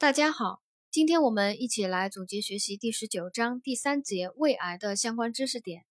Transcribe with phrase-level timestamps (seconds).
[0.00, 5.84] 大家好，今天我们一起来总结学习第十九章第三节胃癌的相关知识点。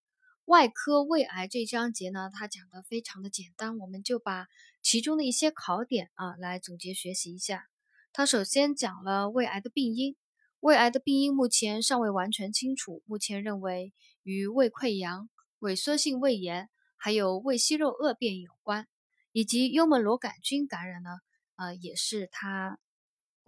[0.46, 4.48] 外科胃癌这章节呢，它讲的非常的简单，我们就把
[4.82, 7.68] 其中的一些考点啊来总结学习一下。
[8.12, 10.16] 它首先讲了胃癌的病因，
[10.60, 15.30] 胃癌的病因目前尚未完全清楚，目前认为与胃溃疡、
[15.60, 16.68] 萎缩性胃炎
[16.98, 18.88] 还有胃息肉恶变有关，
[19.34, 21.12] 以及幽门螺杆菌感染呢，
[21.58, 22.80] 呃，也是它。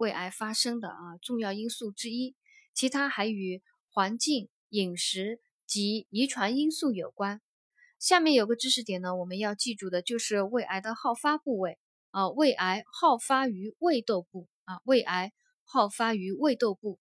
[0.02, 2.34] 胃癌发生的啊重要因素之一，
[2.74, 7.40] 其他还与环境、饮食及遗传因素有关。
[8.00, 11.78] 下面有个知识点呢，我们要记住的就是胃癌的好发部位
[12.10, 16.98] 啊，胃癌好发于胃窦部啊，胃癌好发于胃窦部。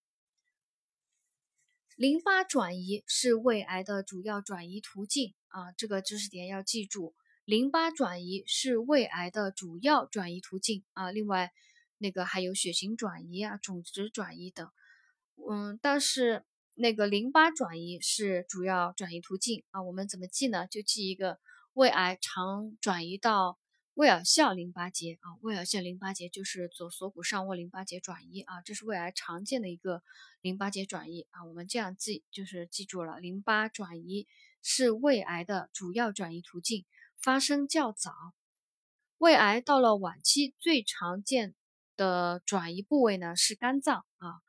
[1.95, 7.15] 淋巴转移是胃癌的主要转移途径啊，这个知识点要记住，
[7.45, 11.51] 淋巴转移是胃癌的主要转移途径啊，另外。
[12.01, 14.67] 那个还有血型转移啊、种植转移等，
[15.47, 16.43] 嗯，但是
[16.73, 19.83] 那个淋巴转移是主要转移途径啊。
[19.83, 20.65] 我们怎么记呢？
[20.65, 21.39] 就记一个
[21.73, 23.59] 胃癌常转移到
[23.93, 30.01] 胃耳笑淋巴结啊，胃耳笑淋巴结就是左锁骨上窝淋巴结转移啊，这是胃癌常见的一个
[30.41, 31.45] 淋巴结转移啊。
[31.45, 34.27] 我们这样记就是记住了，淋巴转移
[34.63, 36.85] 是胃癌的主要转移途径，
[37.21, 38.11] 发生较早。
[39.19, 41.53] 胃癌到了晚期最常见。
[42.01, 44.41] 的转移部位呢是肝脏啊，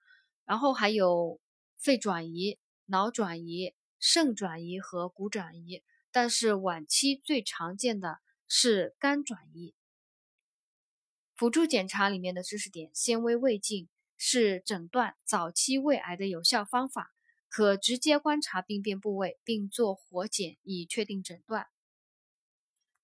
[0.47, 1.39] 然后还有
[1.77, 9.75] 肺转移、脑转移、肾转移和骨转移，但是晚期最常见的是肝转移。
[11.35, 17.13] 辅助检查里面的知识点：纤维胃镜是诊断早期胃癌的有效方法，
[17.51, 21.67] 可直接观察病变部位并做活检以确定诊断。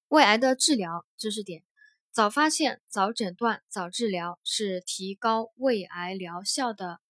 [0.09, 1.68] 胃癌的治疗知识点。
[2.11, 7.01] 早发现、早诊断、早治疗是提高胃癌疗效的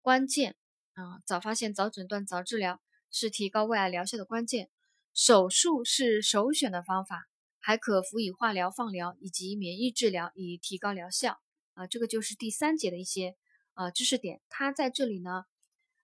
[0.00, 0.54] 关键
[0.92, 1.20] 啊！
[1.26, 4.70] 早发现、早诊断、早治疗是提高胃癌疗效的关键。
[5.12, 7.26] 手术是首选的方法，
[7.58, 11.40] 还可辅以化疗、放疗以及免疫治疗以提高疗效
[11.72, 11.88] 啊！
[11.88, 13.36] 这个就是第三节的一些
[13.72, 14.40] 呃知识点。
[14.48, 15.46] 它在这里呢，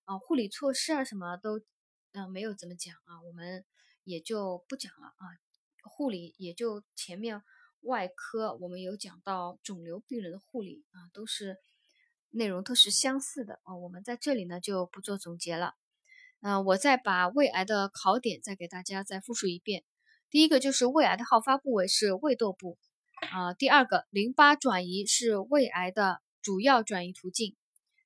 [0.06, 1.60] 啊，护理措施啊什么都
[2.12, 3.64] 嗯没有怎么讲啊，我们
[4.02, 5.24] 也就不讲了啊。
[5.84, 7.42] 护理也就前面。
[7.82, 11.56] 外科我们有讲到肿瘤病人的护理啊，都是
[12.30, 13.76] 内容都是相似的啊。
[13.76, 15.74] 我们在这里呢就不做总结了。
[16.42, 19.84] 嗯，我再把胃癌的考点再给大家再复述一遍。
[20.30, 22.78] 第一个就是胃癌的好发部位是胃窦部
[23.30, 23.52] 啊。
[23.54, 27.56] 第二个，淋巴转移是胃癌的主要转移途径。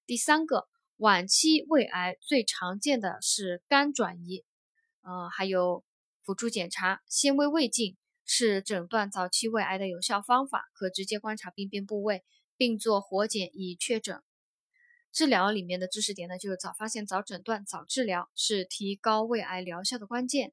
[0.06, 4.44] 第三个，晚期胃癌最常见的是肝转移。
[5.02, 5.84] 嗯，还有
[6.22, 7.96] 辅助检查纤维胃镜。
[8.24, 12.24] 是诊断早期胃癌的有效方法，可直接观察病变部位，
[12.56, 14.22] 并做活检以确诊。
[15.12, 20.52] 治疗里面的知识点呢，就是早发现、早诊断、早治疗是提高胃癌疗效的关键。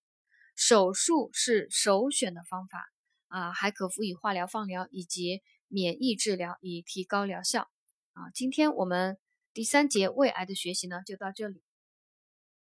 [0.56, 2.92] 手术是首选的方法
[3.28, 7.72] 啊，还可辅以化疗、放疗以及免疫治疗以提高疗效
[8.14, 8.30] 啊。
[8.36, 9.18] 今天我们
[9.54, 11.64] 第三节胃癌的学习呢，就到这里。